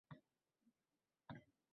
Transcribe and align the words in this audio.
Komandir 0.09 1.37